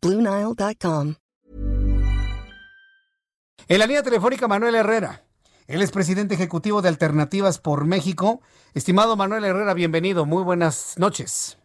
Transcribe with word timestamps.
Bluenile.com. 0.00 1.14
En 3.66 3.78
la 3.78 3.86
línea 3.86 4.02
telefónica, 4.02 4.46
Manuel 4.46 4.76
Herrera. 4.76 5.22
Él 5.66 5.82
es 5.82 5.90
presidente 5.90 6.34
ejecutivo 6.34 6.80
de 6.82 6.88
Alternativas 6.88 7.58
por 7.58 7.84
México. 7.84 8.40
Estimado 8.74 9.16
Manuel 9.16 9.44
Herrera, 9.44 9.74
bienvenido. 9.74 10.24
Muy 10.24 10.44
buenas 10.44 10.96
noches. 10.98 11.58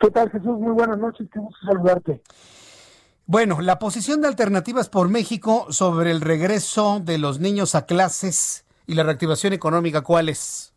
¿Qué 0.00 0.10
tal, 0.10 0.30
Jesús? 0.30 0.58
Muy 0.58 0.72
buenas 0.72 0.98
noches. 0.98 1.28
Qué 1.30 1.38
gusto 1.38 1.58
saludarte. 1.66 2.22
Bueno, 3.26 3.60
la 3.60 3.78
posición 3.78 4.22
de 4.22 4.28
Alternativas 4.28 4.88
por 4.88 5.10
México 5.10 5.66
sobre 5.70 6.10
el 6.10 6.22
regreso 6.22 7.00
de 7.00 7.18
los 7.18 7.38
niños 7.38 7.74
a 7.74 7.84
clases 7.84 8.64
y 8.86 8.94
la 8.94 9.02
reactivación 9.02 9.52
económica, 9.52 10.00
¿cuál 10.00 10.30
es? 10.30 10.74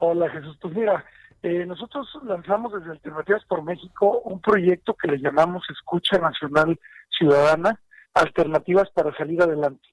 Hola, 0.00 0.28
Jesús. 0.30 0.58
Pues 0.60 0.74
mira, 0.74 1.04
eh, 1.42 1.66
nosotros 1.66 2.08
lanzamos 2.24 2.72
desde 2.72 2.90
Alternativas 2.90 3.44
por 3.44 3.62
México 3.62 4.20
un 4.24 4.40
proyecto 4.40 4.94
que 4.94 5.08
le 5.08 5.18
llamamos 5.18 5.64
Escucha 5.70 6.18
Nacional 6.18 6.78
Ciudadana, 7.16 7.80
Alternativas 8.14 8.90
para 8.90 9.16
Salir 9.16 9.40
Adelante. 9.42 9.88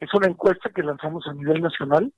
Es 0.00 0.12
una 0.14 0.28
encuesta 0.28 0.70
que 0.70 0.82
lanzamos 0.82 1.26
a 1.26 1.34
nivel 1.34 1.60
nacional. 1.60 2.12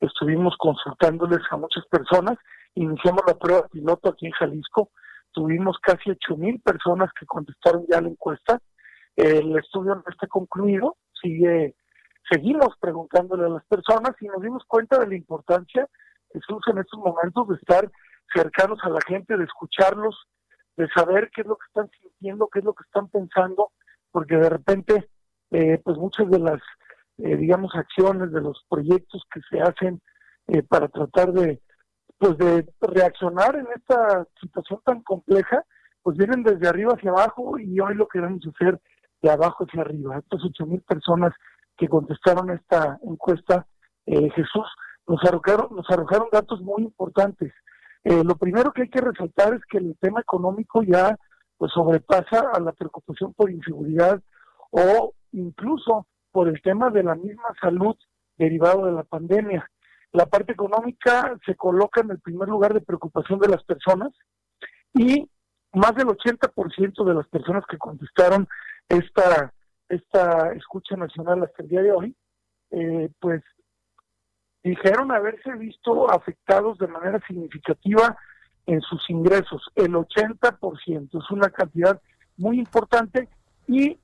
Estuvimos 0.00 0.56
consultándoles 0.58 1.40
a 1.50 1.56
muchas 1.56 1.84
personas. 1.86 2.38
Iniciamos 2.74 3.22
la 3.26 3.34
prueba 3.34 3.68
piloto 3.68 4.10
aquí 4.10 4.26
en 4.26 4.32
Jalisco. 4.32 4.90
Tuvimos 5.32 5.78
casi 5.80 6.10
ocho 6.10 6.36
mil 6.36 6.60
personas 6.60 7.10
que 7.18 7.26
contestaron 7.26 7.84
ya 7.88 8.00
la 8.00 8.08
encuesta. 8.08 8.60
El 9.16 9.56
estudio 9.58 9.96
no 9.96 10.04
está 10.08 10.26
concluido. 10.28 10.96
Sigue, 11.20 11.74
seguimos 12.30 12.76
preguntándole 12.80 13.46
a 13.46 13.48
las 13.48 13.64
personas 13.66 14.12
y 14.20 14.26
nos 14.26 14.40
dimos 14.40 14.64
cuenta 14.66 14.98
de 14.98 15.08
la 15.08 15.16
importancia, 15.16 15.88
Jesús, 16.32 16.62
en 16.68 16.78
estos 16.78 16.98
momentos 16.98 17.48
de 17.48 17.56
estar 17.56 17.90
cercanos 18.34 18.78
a 18.82 18.88
la 18.88 19.00
gente, 19.06 19.36
de 19.36 19.44
escucharlos, 19.44 20.16
de 20.76 20.88
saber 20.88 21.30
qué 21.34 21.42
es 21.42 21.46
lo 21.46 21.56
que 21.56 21.66
están 21.66 21.90
sintiendo, 22.00 22.48
qué 22.48 22.60
es 22.60 22.64
lo 22.64 22.74
que 22.74 22.84
están 22.84 23.08
pensando, 23.08 23.72
porque 24.10 24.36
de 24.36 24.48
repente, 24.48 25.10
eh, 25.50 25.80
pues 25.84 25.96
muchas 25.98 26.30
de 26.30 26.38
las 26.38 26.60
eh, 27.22 27.36
digamos, 27.36 27.74
acciones, 27.74 28.32
de 28.32 28.40
los 28.40 28.64
proyectos 28.68 29.22
que 29.32 29.40
se 29.50 29.60
hacen 29.60 30.00
eh, 30.48 30.62
para 30.62 30.88
tratar 30.88 31.32
de, 31.32 31.60
pues 32.16 32.38
de 32.38 32.66
reaccionar 32.80 33.56
en 33.56 33.66
esta 33.76 34.26
situación 34.40 34.80
tan 34.86 35.02
compleja, 35.02 35.62
pues 36.02 36.16
vienen 36.16 36.42
desde 36.42 36.66
arriba 36.66 36.94
hacia 36.94 37.10
abajo 37.10 37.58
y 37.58 37.78
hoy 37.78 37.94
lo 37.94 38.08
queremos 38.08 38.40
hacer 38.46 38.80
de 39.20 39.30
abajo 39.30 39.64
hacia 39.64 39.82
arriba. 39.82 40.16
Estas 40.18 40.42
ocho 40.44 40.64
mil 40.64 40.80
personas 40.80 41.34
que 41.76 41.88
contestaron 41.88 42.50
esta 42.50 42.98
encuesta, 43.02 43.66
eh, 44.06 44.30
Jesús, 44.30 44.66
nos 45.06 45.22
arrojaron, 45.24 45.76
nos 45.76 45.90
arrojaron 45.90 46.28
datos 46.32 46.62
muy 46.62 46.84
importantes. 46.84 47.52
Lo 48.04 48.36
primero 48.36 48.72
que 48.72 48.82
hay 48.82 48.88
que 48.88 49.00
resaltar 49.00 49.54
es 49.54 49.60
que 49.70 49.78
el 49.78 49.96
tema 50.00 50.20
económico 50.20 50.82
ya 50.82 51.16
pues 51.58 51.72
sobrepasa 51.72 52.50
a 52.54 52.60
la 52.60 52.72
preocupación 52.72 53.34
por 53.34 53.50
inseguridad 53.50 54.22
o 54.70 55.12
incluso 55.32 56.06
por 56.32 56.48
el 56.48 56.60
tema 56.62 56.90
de 56.90 57.02
la 57.02 57.14
misma 57.14 57.54
salud 57.60 57.96
derivado 58.38 58.86
de 58.86 58.92
la 58.92 59.04
pandemia. 59.04 59.70
La 60.12 60.26
parte 60.26 60.52
económica 60.52 61.36
se 61.44 61.54
coloca 61.56 62.00
en 62.00 62.10
el 62.12 62.20
primer 62.20 62.48
lugar 62.48 62.72
de 62.72 62.80
preocupación 62.80 63.38
de 63.38 63.48
las 63.48 63.62
personas 63.64 64.10
y 64.94 65.28
más 65.74 65.94
del 65.94 66.08
80% 66.08 67.04
de 67.04 67.14
las 67.14 67.28
personas 67.28 67.64
que 67.68 67.78
contestaron 67.78 68.48
esta, 68.88 69.52
esta 69.88 70.52
escucha 70.54 70.96
nacional 70.96 71.44
hasta 71.44 71.62
el 71.62 71.68
día 71.68 71.82
de 71.82 71.92
hoy, 71.92 72.16
eh, 72.70 73.10
pues 73.20 73.42
dijeron 74.62 75.12
haberse 75.12 75.52
visto 75.56 76.10
afectados 76.10 76.78
de 76.78 76.88
manera 76.88 77.20
significativa 77.26 78.16
en 78.66 78.80
sus 78.82 79.08
ingresos, 79.10 79.70
el 79.74 79.92
80%, 79.92 81.22
es 81.22 81.30
una 81.30 81.50
cantidad 81.50 82.00
muy 82.36 82.58
importante 82.58 83.28
y 83.66 83.98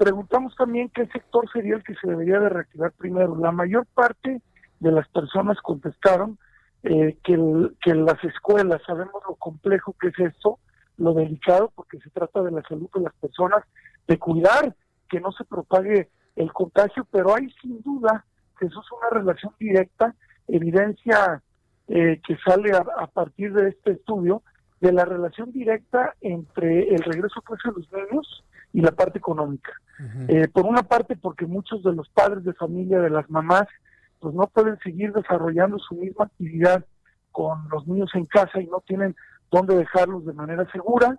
Preguntamos 0.00 0.56
también 0.56 0.88
qué 0.94 1.06
sector 1.08 1.46
sería 1.52 1.74
el 1.74 1.84
que 1.84 1.94
se 1.96 2.08
debería 2.08 2.40
de 2.40 2.48
reactivar 2.48 2.90
primero. 2.92 3.36
La 3.36 3.52
mayor 3.52 3.84
parte 3.84 4.40
de 4.78 4.92
las 4.92 5.06
personas 5.08 5.58
contestaron 5.60 6.38
eh, 6.84 7.18
que, 7.22 7.36
que 7.82 7.94
las 7.94 8.24
escuelas, 8.24 8.80
sabemos 8.86 9.22
lo 9.28 9.34
complejo 9.34 9.94
que 10.00 10.08
es 10.08 10.18
esto, 10.18 10.58
lo 10.96 11.12
delicado, 11.12 11.70
porque 11.74 11.98
se 11.98 12.08
trata 12.08 12.40
de 12.40 12.50
la 12.50 12.62
salud 12.62 12.88
de 12.94 13.02
las 13.02 13.12
personas, 13.16 13.62
de 14.08 14.18
cuidar 14.18 14.74
que 15.06 15.20
no 15.20 15.32
se 15.32 15.44
propague 15.44 16.08
el 16.34 16.50
contagio, 16.50 17.06
pero 17.10 17.34
hay 17.34 17.50
sin 17.60 17.82
duda 17.82 18.24
eso 18.66 18.80
es 18.80 18.92
una 18.92 19.10
relación 19.10 19.52
directa, 19.58 20.14
evidencia 20.48 21.42
eh, 21.88 22.20
que 22.26 22.36
sale 22.44 22.72
a, 22.72 23.06
partir 23.06 23.52
de 23.52 23.70
este 23.70 23.92
estudio, 23.92 24.42
de 24.80 24.92
la 24.92 25.04
relación 25.04 25.52
directa 25.52 26.14
entre 26.20 26.94
el 26.94 27.02
regreso 27.02 27.42
a 27.44 27.68
de 27.68 27.72
los 27.76 27.92
niños 27.92 28.44
y 28.72 28.80
la 28.80 28.92
parte 28.92 29.18
económica. 29.18 29.72
Eh, 30.28 30.48
por 30.48 30.64
una 30.64 30.82
parte, 30.82 31.16
porque 31.16 31.44
muchos 31.44 31.82
de 31.82 31.92
los 31.92 32.08
padres 32.08 32.44
de 32.44 32.54
familia, 32.54 33.00
de 33.00 33.10
las 33.10 33.28
mamás, 33.28 33.66
pues 34.18 34.34
no 34.34 34.46
pueden 34.46 34.78
seguir 34.78 35.12
desarrollando 35.12 35.78
su 35.78 35.94
misma 35.96 36.26
actividad 36.26 36.84
con 37.32 37.68
los 37.70 37.86
niños 37.86 38.10
en 38.14 38.24
casa 38.26 38.60
y 38.60 38.66
no 38.66 38.82
tienen 38.86 39.14
dónde 39.50 39.76
dejarlos 39.76 40.24
de 40.24 40.32
manera 40.32 40.70
segura. 40.72 41.18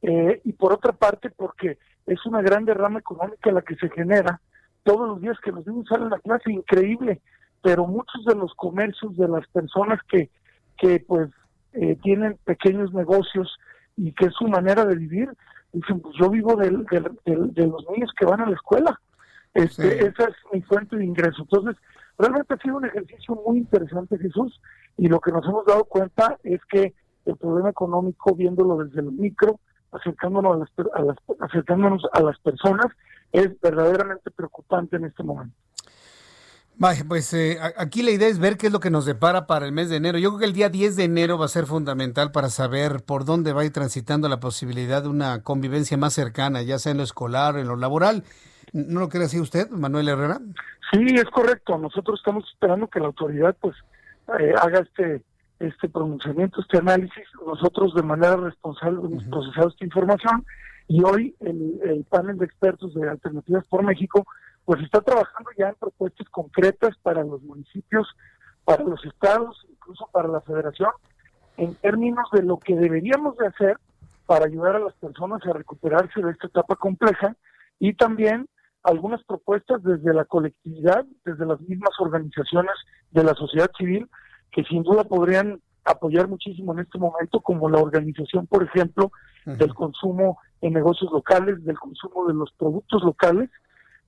Eh, 0.00 0.40
y 0.44 0.52
por 0.52 0.72
otra 0.72 0.92
parte, 0.92 1.30
porque 1.30 1.78
es 2.06 2.24
una 2.24 2.40
gran 2.42 2.64
derrama 2.64 3.00
económica 3.00 3.50
la 3.50 3.62
que 3.62 3.74
se 3.76 3.90
genera 3.90 4.40
todos 4.84 5.08
los 5.08 5.20
días 5.20 5.36
que 5.42 5.52
los 5.52 5.66
niños 5.66 5.86
salen 5.88 6.12
a 6.12 6.18
clase, 6.20 6.52
increíble, 6.52 7.20
pero 7.62 7.86
muchos 7.86 8.24
de 8.24 8.34
los 8.34 8.54
comercios, 8.54 9.16
de 9.16 9.28
las 9.28 9.46
personas 9.48 10.00
que, 10.08 10.30
que 10.78 11.00
pues 11.00 11.30
eh, 11.72 11.96
tienen 12.02 12.38
pequeños 12.44 12.92
negocios 12.92 13.58
y 13.96 14.12
que 14.12 14.26
es 14.26 14.34
su 14.34 14.46
manera 14.46 14.84
de 14.84 14.96
vivir, 14.96 15.30
Dicen, 15.74 15.98
pues 16.00 16.14
yo 16.16 16.30
vivo 16.30 16.54
de 16.54 16.70
los 16.70 17.90
niños 17.90 18.12
que 18.16 18.24
van 18.24 18.40
a 18.40 18.46
la 18.46 18.54
escuela. 18.54 19.00
Este, 19.54 20.06
Esa 20.06 20.24
es 20.24 20.36
mi 20.52 20.62
fuente 20.62 20.96
de 20.96 21.04
ingreso. 21.04 21.42
Entonces, 21.42 21.76
realmente 22.16 22.54
ha 22.54 22.58
sido 22.58 22.76
un 22.76 22.84
ejercicio 22.84 23.34
muy 23.44 23.58
interesante, 23.58 24.16
Jesús, 24.18 24.60
y 24.96 25.08
lo 25.08 25.18
que 25.18 25.32
nos 25.32 25.44
hemos 25.44 25.66
dado 25.66 25.84
cuenta 25.84 26.38
es 26.44 26.60
que 26.66 26.94
el 27.26 27.36
problema 27.36 27.70
económico, 27.70 28.36
viéndolo 28.36 28.84
desde 28.84 29.00
el 29.00 29.10
micro, 29.10 29.58
acercándonos 29.90 30.54
a 30.54 30.58
las, 30.58 30.68
a 30.94 31.02
las, 31.02 31.16
acercándonos 31.40 32.06
a 32.12 32.20
las 32.20 32.38
personas, 32.38 32.86
es 33.34 33.60
verdaderamente 33.60 34.30
preocupante 34.30 34.96
en 34.96 35.06
este 35.06 35.22
momento. 35.24 35.54
Vaya, 36.76 37.04
pues 37.06 37.32
eh, 37.34 37.58
aquí 37.76 38.02
la 38.02 38.10
idea 38.10 38.28
es 38.28 38.38
ver 38.38 38.56
qué 38.56 38.66
es 38.68 38.72
lo 38.72 38.80
que 38.80 38.90
nos 38.90 39.06
depara 39.06 39.46
para 39.46 39.66
el 39.66 39.72
mes 39.72 39.90
de 39.90 39.96
enero. 39.96 40.18
Yo 40.18 40.30
creo 40.30 40.38
que 40.40 40.44
el 40.46 40.52
día 40.52 40.68
10 40.68 40.96
de 40.96 41.04
enero 41.04 41.38
va 41.38 41.44
a 41.44 41.48
ser 41.48 41.66
fundamental 41.66 42.32
para 42.32 42.48
saber 42.48 43.04
por 43.04 43.24
dónde 43.24 43.52
va 43.52 43.62
a 43.62 43.64
ir 43.64 43.72
transitando 43.72 44.28
la 44.28 44.40
posibilidad 44.40 45.02
de 45.02 45.08
una 45.08 45.42
convivencia 45.42 45.96
más 45.96 46.14
cercana, 46.14 46.62
ya 46.62 46.78
sea 46.78 46.92
en 46.92 46.98
lo 46.98 47.04
escolar, 47.04 47.58
en 47.58 47.68
lo 47.68 47.76
laboral. 47.76 48.24
¿No 48.72 49.00
lo 49.00 49.08
cree 49.08 49.24
así 49.24 49.38
usted, 49.38 49.68
Manuel 49.70 50.08
Herrera? 50.08 50.40
Sí, 50.92 51.04
es 51.14 51.26
correcto. 51.26 51.78
Nosotros 51.78 52.18
estamos 52.18 52.44
esperando 52.52 52.88
que 52.88 53.00
la 53.00 53.06
autoridad 53.06 53.56
pues 53.60 53.76
eh, 54.38 54.54
haga 54.60 54.80
este 54.80 55.22
este 55.60 55.88
pronunciamiento, 55.88 56.60
este 56.60 56.78
análisis. 56.78 57.24
Nosotros 57.46 57.94
de 57.94 58.02
manera 58.02 58.36
responsable 58.36 58.98
hemos 58.98 59.24
procesado 59.24 59.68
esta 59.68 59.84
información 59.84 60.44
y 60.88 61.02
hoy 61.02 61.34
el, 61.40 61.80
el 61.82 62.04
panel 62.04 62.38
de 62.38 62.46
expertos 62.46 62.94
de 62.94 63.08
Alternativas 63.08 63.66
por 63.68 63.82
México 63.82 64.24
pues 64.64 64.82
está 64.82 65.00
trabajando 65.00 65.50
ya 65.58 65.68
en 65.68 65.74
propuestas 65.74 66.28
concretas 66.30 66.96
para 67.02 67.22
los 67.22 67.42
municipios, 67.42 68.08
para 68.64 68.82
los 68.82 69.04
estados, 69.04 69.66
incluso 69.70 70.08
para 70.12 70.28
la 70.28 70.40
federación, 70.40 70.90
en 71.56 71.74
términos 71.76 72.26
de 72.32 72.42
lo 72.42 72.58
que 72.58 72.74
deberíamos 72.74 73.36
de 73.36 73.46
hacer 73.46 73.78
para 74.26 74.46
ayudar 74.46 74.76
a 74.76 74.80
las 74.80 74.94
personas 74.94 75.44
a 75.46 75.52
recuperarse 75.52 76.22
de 76.22 76.30
esta 76.30 76.46
etapa 76.46 76.76
compleja 76.76 77.36
y 77.78 77.94
también 77.94 78.46
algunas 78.82 79.22
propuestas 79.24 79.82
desde 79.82 80.14
la 80.14 80.24
colectividad, 80.24 81.04
desde 81.24 81.46
las 81.46 81.60
mismas 81.60 81.92
organizaciones 81.98 82.74
de 83.10 83.24
la 83.24 83.34
sociedad 83.34 83.70
civil, 83.76 84.08
que 84.50 84.64
sin 84.64 84.82
duda 84.82 85.04
podrían 85.04 85.60
apoyar 85.84 86.28
muchísimo 86.28 86.72
en 86.72 86.80
este 86.80 86.98
momento, 86.98 87.40
como 87.40 87.68
la 87.68 87.78
organización, 87.78 88.46
por 88.46 88.62
ejemplo, 88.64 89.12
del 89.44 89.74
consumo 89.74 90.38
en 90.60 90.72
negocios 90.72 91.12
locales, 91.12 91.62
del 91.64 91.78
consumo 91.78 92.26
de 92.26 92.34
los 92.34 92.50
productos 92.52 93.02
locales, 93.02 93.50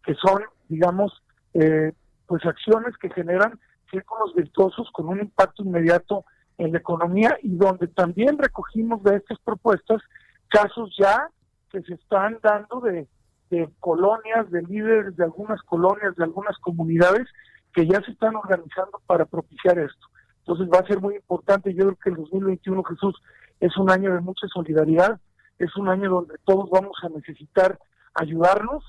que 0.05 0.15
son, 0.15 0.43
digamos, 0.69 1.23
eh, 1.53 1.93
pues 2.27 2.45
acciones 2.47 2.97
que 2.97 3.11
generan 3.11 3.59
círculos 3.91 4.35
virtuosos 4.35 4.89
con 4.93 5.09
un 5.09 5.21
impacto 5.21 5.63
inmediato 5.63 6.25
en 6.59 6.73
la 6.73 6.79
economía 6.79 7.37
y 7.43 7.57
donde 7.57 7.87
también 7.89 8.39
recogimos 8.39 9.03
de 9.03 9.17
estas 9.17 9.39
propuestas 9.41 10.01
casos 10.49 10.95
ya 10.99 11.29
que 11.71 11.83
se 11.83 11.95
están 11.95 12.39
dando 12.43 12.81
de, 12.81 13.07
de 13.51 13.69
colonias, 13.81 14.51
de 14.51 14.63
líderes 14.63 15.17
de 15.17 15.25
algunas 15.25 15.61
colonias, 15.63 16.17
de 16.17 16.25
algunas 16.25 16.57
comunidades 16.59 17.27
que 17.75 17.87
ya 17.87 18.01
se 18.03 18.13
están 18.13 18.37
organizando 18.37 19.01
para 19.07 19.27
propiciar 19.27 19.79
esto. 19.79 20.07
Entonces 20.47 20.69
va 20.73 20.79
a 20.79 20.87
ser 20.87 21.01
muy 21.01 21.17
importante. 21.17 21.75
Yo 21.75 21.87
creo 21.87 21.97
que 21.97 22.11
el 22.11 22.17
2021, 22.17 22.83
Jesús, 22.85 23.15
es 23.59 23.77
un 23.77 23.91
año 23.91 24.15
de 24.15 24.21
mucha 24.21 24.47
solidaridad, 24.49 25.19
es 25.59 25.75
un 25.77 25.89
año 25.89 26.09
donde 26.09 26.35
todos 26.45 26.71
vamos 26.71 26.97
a 27.03 27.09
necesitar 27.09 27.79
ayudarnos 28.15 28.85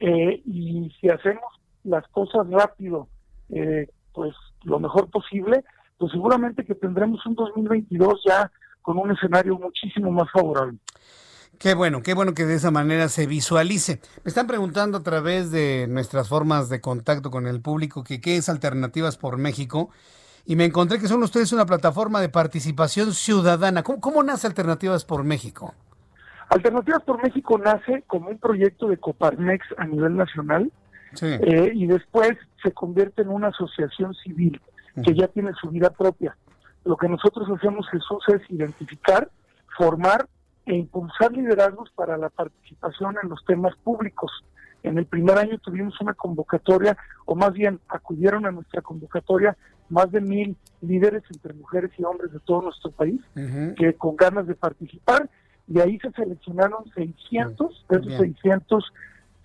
eh, 0.00 0.40
y 0.46 0.90
si 1.00 1.08
hacemos 1.10 1.44
las 1.84 2.06
cosas 2.08 2.48
rápido, 2.48 3.08
eh, 3.50 3.88
pues 4.12 4.34
lo 4.64 4.78
mejor 4.78 5.10
posible, 5.10 5.64
pues 5.98 6.12
seguramente 6.12 6.64
que 6.64 6.74
tendremos 6.74 7.24
un 7.26 7.34
2022 7.34 8.22
ya 8.26 8.50
con 8.80 8.98
un 8.98 9.10
escenario 9.10 9.58
muchísimo 9.58 10.10
más 10.10 10.30
favorable. 10.32 10.78
Qué 11.58 11.74
bueno, 11.74 12.02
qué 12.02 12.14
bueno 12.14 12.34
que 12.34 12.44
de 12.44 12.54
esa 12.54 12.70
manera 12.70 13.08
se 13.08 13.26
visualice. 13.26 14.00
Me 14.24 14.28
están 14.28 14.46
preguntando 14.46 14.98
a 14.98 15.02
través 15.02 15.50
de 15.50 15.86
nuestras 15.88 16.28
formas 16.28 16.68
de 16.68 16.80
contacto 16.80 17.30
con 17.30 17.46
el 17.46 17.60
público 17.60 18.04
que 18.04 18.20
qué 18.20 18.36
es 18.36 18.48
Alternativas 18.48 19.16
por 19.16 19.38
México 19.38 19.90
y 20.46 20.54
me 20.54 20.64
encontré 20.64 21.00
que 21.00 21.08
son 21.08 21.22
ustedes 21.22 21.52
una 21.52 21.66
plataforma 21.66 22.20
de 22.20 22.28
participación 22.28 23.12
ciudadana. 23.12 23.82
¿Cómo, 23.82 24.22
nace 24.22 24.46
Alternativas 24.46 25.04
por 25.04 25.24
México? 25.24 25.74
Alternativas 26.48 27.02
por 27.02 27.20
México 27.20 27.58
nace 27.58 28.04
como 28.06 28.30
un 28.30 28.38
proyecto 28.38 28.86
de 28.86 28.96
Coparmex 28.96 29.66
a 29.76 29.86
nivel 29.86 30.16
nacional 30.16 30.70
eh, 31.20 31.72
y 31.74 31.86
después 31.86 32.36
se 32.62 32.70
convierte 32.70 33.22
en 33.22 33.30
una 33.30 33.48
asociación 33.48 34.14
civil 34.14 34.60
que 35.04 35.14
ya 35.14 35.26
tiene 35.26 35.52
su 35.60 35.68
vida 35.70 35.90
propia. 35.90 36.36
Lo 36.84 36.96
que 36.96 37.08
nosotros 37.08 37.48
hacemos, 37.50 37.88
Jesús, 37.90 38.24
es 38.28 38.48
identificar, 38.48 39.28
formar 39.76 40.28
e 40.64 40.76
impulsar 40.76 41.32
liderazgos 41.32 41.90
para 41.90 42.16
la 42.16 42.28
participación 42.28 43.16
en 43.20 43.28
los 43.28 43.44
temas 43.44 43.74
públicos. 43.82 44.30
En 44.84 44.98
el 44.98 45.06
primer 45.06 45.36
año 45.36 45.58
tuvimos 45.58 46.00
una 46.00 46.14
convocatoria, 46.14 46.96
o 47.24 47.34
más 47.34 47.52
bien 47.52 47.80
acudieron 47.88 48.46
a 48.46 48.52
nuestra 48.52 48.82
convocatoria 48.82 49.56
más 49.88 50.10
de 50.10 50.20
mil 50.20 50.56
líderes 50.80 51.22
entre 51.30 51.54
mujeres 51.54 51.90
y 51.98 52.04
hombres 52.04 52.32
de 52.32 52.40
todo 52.40 52.62
nuestro 52.62 52.90
país, 52.90 53.20
que 53.76 53.94
con 53.94 54.16
ganas 54.16 54.46
de 54.46 54.54
participar, 54.54 55.28
y 55.68 55.80
ahí 55.80 55.98
se 55.98 56.10
seleccionaron 56.12 56.84
600, 56.94 57.86
de 57.88 57.96
esos 57.98 58.12
600 58.14 58.92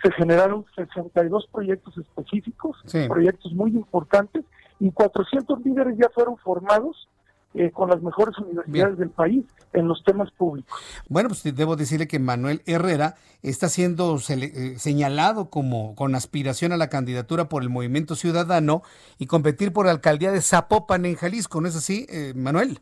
se 0.04 0.12
generaron 0.14 0.66
62 0.76 1.48
proyectos 1.52 1.98
específicos, 1.98 2.78
proyectos 3.08 3.54
muy 3.54 3.72
importantes, 3.72 4.44
y 4.80 4.92
400 4.92 5.64
líderes 5.64 5.96
ya 5.98 6.10
fueron 6.10 6.38
formados 6.38 7.08
eh, 7.54 7.70
con 7.72 7.90
las 7.90 8.02
mejores 8.02 8.38
universidades 8.38 8.98
del 8.98 9.10
país 9.10 9.46
en 9.74 9.88
los 9.88 10.04
temas 10.04 10.32
públicos. 10.32 10.74
Bueno, 11.10 11.30
pues 11.30 11.44
debo 11.56 11.76
decirle 11.76 12.08
que 12.08 12.20
Manuel 12.20 12.62
Herrera 12.66 13.16
está 13.44 13.68
siendo 13.68 14.18
eh, 14.30 14.76
señalado 14.78 15.50
como 15.50 15.96
con 15.96 16.16
aspiración 16.16 16.72
a 16.72 16.78
la 16.78 16.90
candidatura 16.90 17.50
por 17.50 17.64
el 17.64 17.70
Movimiento 17.70 18.16
Ciudadano 18.16 18.84
y 19.18 19.28
competir 19.28 19.74
por 19.74 19.86
la 19.86 19.92
alcaldía 19.92 20.32
de 20.32 20.42
Zapopan 20.42 21.06
en 21.06 21.16
Jalisco, 21.16 21.60
¿no 21.60 21.68
es 21.68 21.76
así, 21.76 22.06
eh, 22.10 22.34
Manuel? 22.36 22.80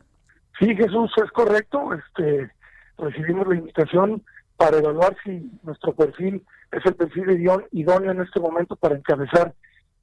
Sí, 0.58 0.74
Jesús, 0.76 1.10
es 1.16 1.30
correcto. 1.32 1.90
Este, 1.94 2.50
recibimos 2.98 3.48
la 3.48 3.56
invitación 3.56 4.22
para 4.56 4.78
evaluar 4.78 5.16
si 5.24 5.50
nuestro 5.62 5.94
perfil 5.94 6.44
es 6.70 6.84
el 6.84 6.94
perfil 6.94 7.42
idóneo 7.72 8.12
en 8.12 8.20
este 8.20 8.38
momento 8.38 8.76
para 8.76 8.94
encabezar 8.94 9.54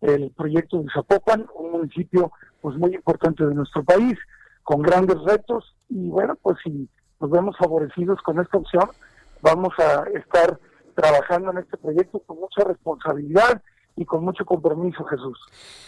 el 0.01 0.31
proyecto 0.31 0.81
de 0.81 0.89
Zapopan, 0.93 1.45
un 1.55 1.71
municipio 1.71 2.31
pues 2.61 2.75
muy 2.77 2.93
importante 2.95 3.45
de 3.45 3.55
nuestro 3.55 3.83
país, 3.83 4.17
con 4.67 4.81
grandes 4.81 5.15
retos 5.23 5.77
y 5.87 6.09
bueno, 6.09 6.35
pues 6.41 6.57
si 6.61 6.89
nos 7.21 7.31
vemos 7.31 7.55
favorecidos 7.57 8.21
con 8.21 8.37
esta 8.41 8.57
opción, 8.57 8.89
vamos 9.41 9.73
a 9.79 10.03
estar 10.09 10.59
trabajando 10.93 11.51
en 11.51 11.59
este 11.59 11.77
proyecto 11.77 12.19
con 12.19 12.37
mucha 12.37 12.65
responsabilidad 12.65 13.61
y 13.95 14.03
con 14.03 14.25
mucho 14.25 14.43
compromiso, 14.43 15.05
Jesús. 15.05 15.39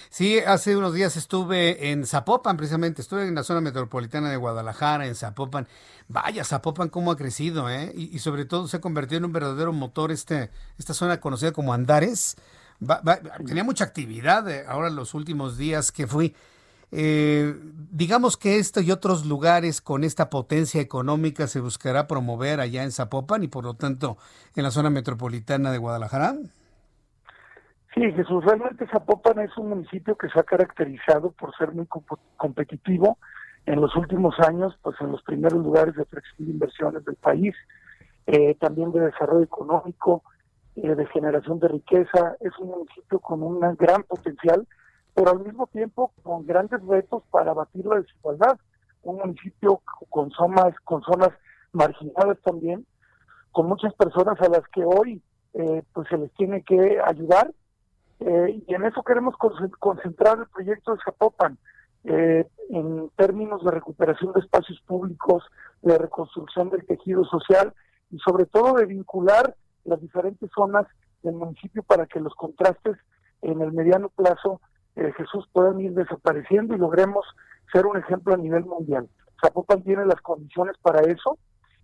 Sí, 0.10 0.40
hace 0.40 0.78
unos 0.78 0.94
días 0.94 1.18
estuve 1.18 1.92
en 1.92 2.06
Zapopan, 2.06 2.56
precisamente, 2.56 3.02
estuve 3.02 3.28
en 3.28 3.36
la 3.36 3.44
zona 3.44 3.60
metropolitana 3.60 4.30
de 4.30 4.38
Guadalajara, 4.38 5.08
en 5.08 5.16
Zapopan. 5.16 5.68
Vaya, 6.08 6.46
Zapopan 6.46 6.88
cómo 6.88 7.12
ha 7.12 7.18
crecido, 7.18 7.70
¿eh? 7.70 7.92
Y, 7.94 8.18
sobre 8.20 8.46
todo 8.46 8.70
se 8.70 8.78
ha 8.78 8.82
convertido 8.82 9.18
en 9.18 9.26
un 9.26 9.34
verdadero 9.34 9.74
motor 9.74 10.10
este, 10.10 10.52
esta 10.78 10.94
zona 10.94 11.20
conocida 11.20 11.52
como 11.52 11.74
Andares. 11.74 12.38
tenía 13.46 13.66
mucha 13.66 13.84
actividad 13.84 14.50
eh, 14.50 14.64
ahora 14.66 14.90
los 14.90 15.14
últimos 15.16 15.58
días 15.58 15.92
que 15.92 16.08
fui. 16.08 16.34
Eh, 16.92 17.54
digamos 17.92 18.36
que 18.38 18.58
esto 18.58 18.82
y 18.82 18.92
otros 18.92 19.26
lugares 19.26 19.82
con 19.82 20.04
esta 20.04 20.30
potencia 20.30 20.82
económica 20.82 21.48
se 21.48 21.60
buscará 21.60 22.08
promover 22.08 22.60
allá 22.60 22.84
en 22.84 22.92
Zapopan 22.92 23.44
y 23.44 23.48
por 23.48 23.64
lo 23.64 23.76
tanto 23.76 24.18
en 24.56 24.64
la 24.64 24.72
zona 24.72 24.90
metropolitana 24.90 25.72
de 25.72 25.78
Guadalajara. 25.78 26.36
Sí, 27.94 28.12
Jesús, 28.14 28.44
realmente 28.46 28.88
Zapopan 28.88 29.40
es 29.40 29.56
un 29.58 29.70
municipio 29.70 30.16
que 30.16 30.30
se 30.30 30.40
ha 30.40 30.44
caracterizado 30.44 31.32
por 31.32 31.56
ser 31.58 31.72
muy 31.74 31.88
competitivo 32.38 33.18
en 33.66 33.82
los 33.82 33.96
últimos 33.96 34.40
años, 34.40 34.78
pues 34.82 34.96
en 35.02 35.12
los 35.12 35.22
primeros 35.24 35.62
lugares 35.62 35.96
de 35.96 36.04
atracción 36.04 36.48
de 36.48 36.54
inversiones 36.54 37.06
del 37.06 37.16
país, 37.16 37.56
eh, 38.26 38.56
también 38.56 38.92
de 38.92 39.02
desarrollo 39.02 39.44
económico, 39.44 40.24
eh, 40.76 40.96
de 40.96 41.06
generación 41.08 41.60
de 41.60 41.68
riqueza. 41.68 42.36
Es 42.40 42.58
un 42.60 42.70
municipio 42.70 43.20
con 43.20 43.44
un 43.44 43.60
gran 43.76 44.04
potencial, 44.04 44.68
pero 45.14 45.32
al 45.32 45.40
mismo 45.40 45.68
tiempo 45.68 46.12
con 46.24 46.46
grandes 46.46 46.82
retos 46.86 47.24
para 47.32 47.52
abatir 47.52 47.86
la 47.86 48.00
desigualdad. 48.00 48.58
Un 49.04 49.18
municipio 49.18 49.82
con 50.10 50.30
zonas, 50.32 50.74
con 50.84 51.02
zonas 51.04 51.32
marginadas 51.72 52.38
también, 52.44 52.86
con 53.52 53.68
muchas 53.68 53.94
personas 53.94 54.40
a 54.42 54.50
las 54.50 54.68
que 54.74 54.84
hoy 54.84 55.22
eh, 55.54 55.84
pues 55.94 56.08
se 56.10 56.18
les 56.18 56.32
tiene 56.34 56.64
que 56.64 57.00
ayudar 57.06 57.52
eh, 58.20 58.62
y 58.68 58.74
en 58.74 58.84
eso 58.84 59.02
queremos 59.04 59.36
concentrar 59.80 60.40
el 60.40 60.48
proyecto 60.48 60.94
de 60.94 61.02
Zapopan, 61.04 61.58
eh, 62.04 62.48
en 62.70 63.10
términos 63.16 63.64
de 63.64 63.72
recuperación 63.72 64.34
de 64.34 64.42
espacios 64.42 64.80
públicos, 64.82 65.44
de 65.82 65.98
reconstrucción 65.98 66.70
del 66.70 66.86
tejido 66.86 67.24
social 67.26 67.74
y 68.12 68.20
sobre 68.20 68.46
todo 68.46 68.74
de 68.74 68.86
vincular 68.86 69.56
las 69.86 70.02
diferentes 70.02 70.50
zonas 70.54 70.86
del 71.24 71.36
municipio 71.36 71.84
para 71.84 72.06
que 72.06 72.20
los 72.20 72.36
contrastes 72.36 72.98
en 73.42 73.62
el 73.62 73.72
mediano 73.72 74.10
plazo, 74.10 74.62
eh, 75.00 75.14
Jesús, 75.14 75.48
puedan 75.54 75.80
ir 75.80 75.94
desapareciendo 75.94 76.76
y 76.76 76.78
logremos 76.78 77.26
ser 77.72 77.86
un 77.86 77.98
ejemplo 77.98 78.34
a 78.34 78.38
nivel 78.38 78.66
mundial. 78.66 79.08
Zapopan 79.42 79.82
tiene 79.84 80.06
las 80.06 80.20
condiciones 80.22 80.76
para 80.82 81.02
eso 81.02 81.38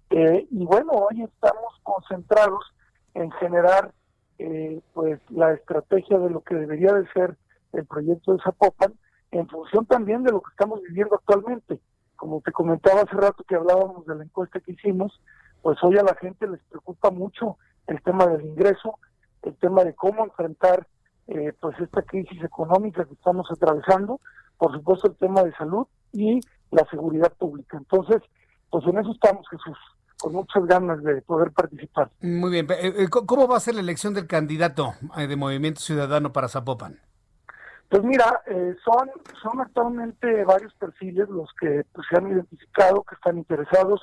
y 0.09 0.65
bueno, 0.65 0.91
hoy 0.91 1.23
estamos 1.23 1.73
concentrados 1.83 2.63
en 3.13 3.31
generar 3.31 3.91
eh, 4.37 4.81
pues 4.93 5.19
la 5.29 5.53
estrategia 5.53 6.19
de 6.19 6.29
lo 6.29 6.41
que 6.41 6.55
debería 6.55 6.93
de 6.93 7.07
ser 7.11 7.37
el 7.73 7.85
proyecto 7.85 8.33
de 8.33 8.43
Zapopan 8.43 8.93
en 9.31 9.47
función 9.47 9.85
también 9.85 10.23
de 10.23 10.31
lo 10.31 10.41
que 10.41 10.51
estamos 10.51 10.81
viviendo 10.83 11.15
actualmente. 11.15 11.79
Como 12.15 12.41
te 12.41 12.51
comentaba 12.51 13.01
hace 13.01 13.15
rato 13.15 13.43
que 13.43 13.55
hablábamos 13.55 14.05
de 14.05 14.15
la 14.15 14.23
encuesta 14.23 14.59
que 14.59 14.73
hicimos, 14.73 15.21
pues 15.61 15.77
hoy 15.83 15.97
a 15.97 16.03
la 16.03 16.15
gente 16.15 16.47
les 16.47 16.61
preocupa 16.69 17.11
mucho 17.11 17.57
el 17.87 18.01
tema 18.01 18.27
del 18.27 18.45
ingreso, 18.45 18.99
el 19.41 19.55
tema 19.55 19.83
de 19.83 19.95
cómo 19.95 20.23
enfrentar 20.23 20.87
eh, 21.27 21.53
pues 21.59 21.79
esta 21.79 22.01
crisis 22.01 22.43
económica 22.43 23.05
que 23.05 23.13
estamos 23.13 23.47
atravesando, 23.51 24.19
por 24.57 24.71
supuesto 24.73 25.07
el 25.07 25.15
tema 25.17 25.43
de 25.43 25.53
salud 25.53 25.87
y 26.11 26.39
la 26.71 26.85
seguridad 26.89 27.33
pública. 27.33 27.77
Entonces, 27.77 28.21
pues 28.69 28.85
en 28.85 28.99
eso 28.99 29.11
estamos, 29.11 29.47
Jesús 29.49 29.77
con 30.17 30.33
muchas 30.33 30.65
ganas 30.65 31.03
de 31.03 31.21
poder 31.21 31.51
participar. 31.51 32.09
Muy 32.21 32.51
bien. 32.51 32.67
Eh, 32.71 32.93
eh, 32.97 33.07
¿Cómo 33.09 33.47
va 33.47 33.57
a 33.57 33.59
ser 33.59 33.75
la 33.75 33.81
elección 33.81 34.13
del 34.13 34.27
candidato 34.27 34.93
eh, 35.17 35.27
de 35.27 35.35
Movimiento 35.35 35.81
Ciudadano 35.81 36.31
para 36.31 36.47
Zapopan? 36.47 36.99
Pues 37.89 38.03
mira, 38.03 38.41
son, 38.83 39.11
son 39.43 39.61
actualmente 39.61 40.43
varios 40.43 40.73
perfiles 40.73 41.29
los 41.29 41.49
que 41.59 41.83
pues, 41.93 42.07
se 42.09 42.17
han 42.17 42.31
identificado, 42.31 43.03
que 43.03 43.13
están 43.13 43.37
interesados, 43.37 44.01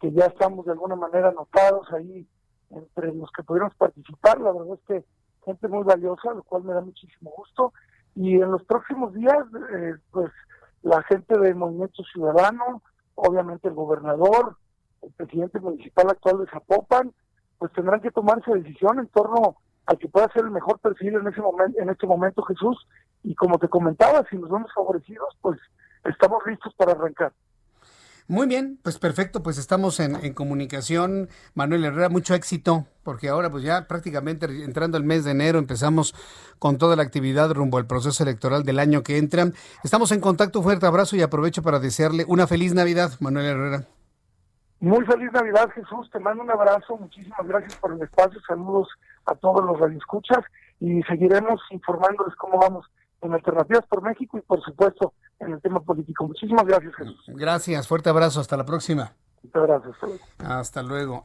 que 0.00 0.10
ya 0.12 0.26
estamos 0.26 0.66
de 0.66 0.72
alguna 0.72 0.96
manera 0.96 1.28
anotados 1.28 1.86
ahí 1.92 2.26
entre 2.70 3.14
los 3.14 3.30
que 3.30 3.44
pudieron 3.44 3.70
participar. 3.78 4.40
La 4.40 4.52
verdad 4.52 4.74
es 4.74 4.80
que 4.88 5.04
gente 5.44 5.68
muy 5.68 5.84
valiosa, 5.84 6.32
lo 6.34 6.42
cual 6.42 6.64
me 6.64 6.74
da 6.74 6.80
muchísimo 6.80 7.32
gusto. 7.36 7.72
Y 8.14 8.34
en 8.34 8.50
los 8.50 8.64
próximos 8.64 9.14
días, 9.14 9.38
pues 10.10 10.30
la 10.82 11.02
gente 11.04 11.38
del 11.38 11.54
Movimiento 11.54 12.02
Ciudadano, 12.04 12.82
obviamente 13.14 13.68
el 13.68 13.74
gobernador, 13.74 14.56
el 15.02 15.12
presidente 15.12 15.60
municipal 15.60 16.10
actual 16.10 16.38
de 16.40 16.50
Zapopan, 16.50 17.12
pues 17.58 17.72
tendrán 17.72 18.00
que 18.00 18.10
tomarse 18.10 18.52
decisión 18.52 18.98
en 18.98 19.08
torno 19.08 19.56
al 19.86 19.98
que 19.98 20.08
pueda 20.08 20.30
ser 20.32 20.44
el 20.44 20.50
mejor 20.50 20.78
perfil 20.78 21.14
en 21.14 21.26
ese 21.26 21.40
momento, 21.40 21.80
en 21.80 21.90
este 21.90 22.06
momento, 22.06 22.42
Jesús. 22.42 22.86
Y 23.22 23.34
como 23.34 23.58
te 23.58 23.68
comentaba, 23.68 24.24
si 24.30 24.36
nos 24.36 24.50
vemos 24.50 24.72
favorecidos, 24.74 25.36
pues 25.40 25.58
estamos 26.04 26.42
listos 26.46 26.72
para 26.74 26.92
arrancar. 26.92 27.32
Muy 28.30 28.46
bien, 28.46 28.78
pues 28.84 28.96
perfecto, 28.98 29.42
pues 29.42 29.58
estamos 29.58 29.98
en, 29.98 30.34
comunicación. 30.34 31.28
Manuel 31.54 31.84
Herrera, 31.84 32.08
mucho 32.08 32.34
éxito, 32.34 32.86
porque 33.10 33.28
ahora 33.28 33.50
pues 33.50 33.64
ya 33.64 33.88
prácticamente 33.88 34.46
entrando 34.62 34.96
el 34.96 35.02
mes 35.02 35.24
de 35.24 35.32
enero 35.32 35.58
empezamos 35.58 36.14
con 36.60 36.78
toda 36.78 36.94
la 36.94 37.02
actividad 37.02 37.50
rumbo 37.50 37.76
al 37.76 37.84
proceso 37.88 38.22
electoral 38.22 38.62
del 38.62 38.78
año 38.78 39.02
que 39.02 39.18
entra. 39.18 39.46
Estamos 39.82 40.12
en 40.12 40.20
contacto, 40.20 40.62
fuerte 40.62 40.86
abrazo 40.86 41.16
y 41.16 41.22
aprovecho 41.22 41.60
para 41.60 41.80
desearle 41.80 42.24
una 42.28 42.46
feliz 42.46 42.72
Navidad, 42.72 43.10
Manuel 43.18 43.46
Herrera. 43.46 43.84
Muy 44.78 45.04
feliz 45.06 45.32
Navidad, 45.32 45.70
Jesús. 45.74 46.08
Te 46.12 46.20
mando 46.20 46.44
un 46.44 46.52
abrazo. 46.52 46.98
Muchísimas 46.98 47.44
gracias 47.48 47.74
por 47.80 47.94
el 47.94 48.00
espacio. 48.00 48.40
Saludos 48.46 48.86
a 49.26 49.34
todos 49.34 49.64
los 49.64 49.80
radioescuchas 49.80 50.44
y 50.78 51.02
seguiremos 51.02 51.60
informándoles 51.70 52.36
cómo 52.36 52.60
vamos 52.60 52.86
en 53.22 53.34
Alternativas 53.34 53.84
por 53.86 54.02
México 54.02 54.38
y 54.38 54.42
por 54.42 54.62
supuesto 54.62 55.14
en 55.40 55.54
el 55.54 55.60
tema 55.60 55.80
político. 55.80 56.28
Muchísimas 56.28 56.64
gracias, 56.64 56.94
Jesús. 56.94 57.24
Gracias, 57.26 57.88
fuerte 57.88 58.08
abrazo, 58.08 58.38
hasta 58.38 58.56
la 58.56 58.64
próxima. 58.64 59.14
Muchas 59.42 59.62
gracias. 59.64 59.96
Hasta 60.38 60.84
luego. 60.84 61.24